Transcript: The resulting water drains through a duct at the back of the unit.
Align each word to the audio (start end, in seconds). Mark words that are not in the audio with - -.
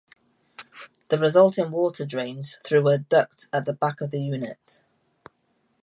The 1.09 1.19
resulting 1.19 1.69
water 1.69 2.07
drains 2.07 2.57
through 2.63 2.87
a 2.87 2.97
duct 2.97 3.47
at 3.53 3.65
the 3.65 3.73
back 3.73 4.01
of 4.01 4.09
the 4.09 4.19
unit. 4.19 4.81